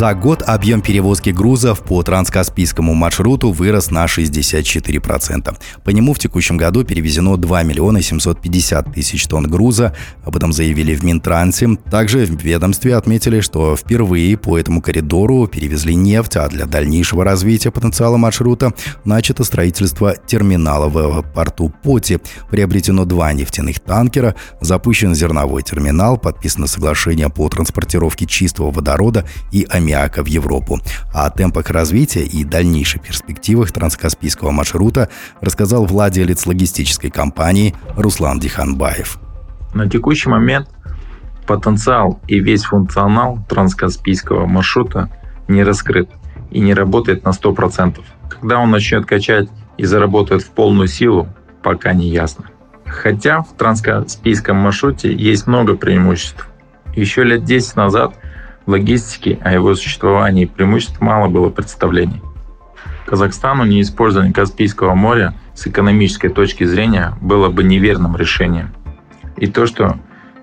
[0.00, 5.54] За год объем перевозки грузов по транскаспийскому маршруту вырос на 64%.
[5.84, 9.94] По нему в текущем году перевезено 2 миллиона 750 тысяч тонн груза.
[10.24, 11.76] Об этом заявили в Минтрансе.
[11.90, 17.70] Также в ведомстве отметили, что впервые по этому коридору перевезли нефть, а для дальнейшего развития
[17.70, 18.72] потенциала маршрута
[19.04, 22.20] начато строительство терминала в порту Поти.
[22.50, 29.89] Приобретено два нефтяных танкера, запущен зерновой терминал, подписано соглашение по транспортировке чистого водорода и аммиака
[30.22, 30.78] в Европу.
[31.12, 35.08] О темпах развития и дальнейших перспективах транскаспийского маршрута
[35.40, 39.18] рассказал владелец логистической компании Руслан Диханбаев.
[39.74, 40.68] На текущий момент
[41.46, 45.10] потенциал и весь функционал транскаспийского маршрута
[45.48, 46.08] не раскрыт
[46.50, 48.00] и не работает на 100%.
[48.28, 51.28] Когда он начнет качать и заработает в полную силу,
[51.62, 52.46] пока не ясно.
[52.86, 56.48] Хотя в транскаспийском маршруте есть много преимуществ.
[56.94, 58.14] Еще лет 10 назад
[58.66, 62.22] в логистике о его существовании преимуществ мало было представлений.
[63.06, 68.72] Казахстану неиспользование Каспийского моря с экономической точки зрения было бы неверным решением.
[69.36, 69.96] И то, что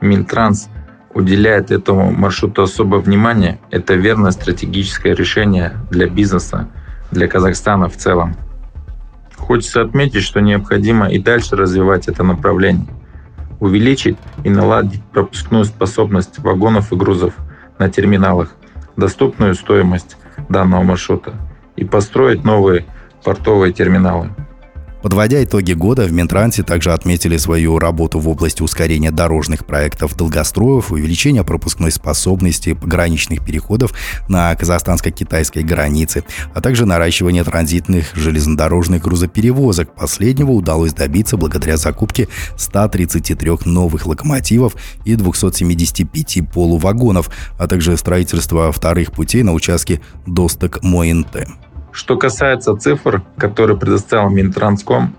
[0.00, 0.68] Минтранс
[1.14, 6.68] уделяет этому маршруту особое внимание, это верное стратегическое решение для бизнеса,
[7.10, 8.36] для Казахстана в целом.
[9.36, 12.86] Хочется отметить, что необходимо и дальше развивать это направление,
[13.60, 17.34] увеличить и наладить пропускную способность вагонов и грузов
[17.82, 18.54] на терминалах,
[18.96, 20.16] доступную стоимость
[20.48, 21.34] данного маршрута
[21.74, 22.86] и построить новые
[23.24, 24.30] портовые терминалы.
[25.02, 30.92] Подводя итоги года, в Минтрансе также отметили свою работу в области ускорения дорожных проектов долгостроев,
[30.92, 33.92] увеличения пропускной способности пограничных переходов
[34.28, 36.22] на казахстанско-китайской границе,
[36.54, 39.92] а также наращивания транзитных железнодорожных грузоперевозок.
[39.92, 49.10] Последнего удалось добиться благодаря закупке 133 новых локомотивов и 275 полувагонов, а также строительства вторых
[49.10, 51.48] путей на участке Досток-Моинте.
[51.92, 55.14] Что касается цифр, которые предоставил Минтранском,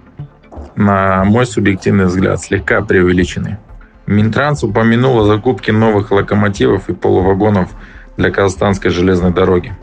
[0.76, 3.60] на мой субъективный взгляд, слегка преувеличены.
[4.08, 7.70] Минтранс упомянул о закупке новых локомотивов и полувагонов
[8.18, 9.78] для Казахстанской железной дороги.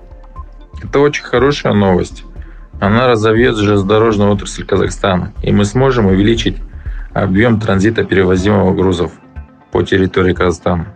[0.83, 2.25] Это очень хорошая новость.
[2.81, 6.57] Она разовьет железнодорожную отрасль Казахстана, и мы сможем увеличить
[7.13, 9.13] объем транзита перевозимого грузов
[9.71, 10.89] по территории Казахстана.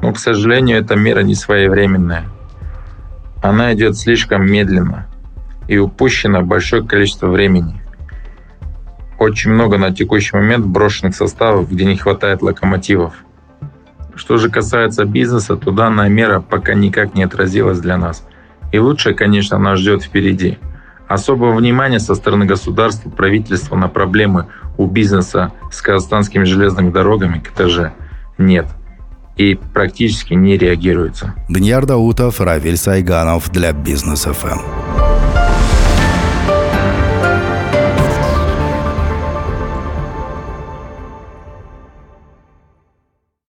[0.00, 2.26] Но, к сожалению, эта мера не своевременная–
[3.42, 5.06] она идет слишком медленно
[5.68, 7.80] и упущено большое количество времени.
[9.18, 13.14] Очень много на текущий момент брошенных составов, где не хватает локомотивов.
[14.14, 18.26] Что же касается бизнеса, то данная мера пока никак не отразилась для нас.
[18.72, 20.58] И лучшее, конечно, нас ждет впереди.
[21.08, 27.92] Особого внимания со стороны государства, правительства на проблемы у бизнеса с казахстанскими железными дорогами КТЖ
[28.38, 28.66] нет
[29.36, 31.34] и практически не реагируется.
[31.48, 35.05] Данияр Даутов, Равиль Сайганов для Бизнес ФМ.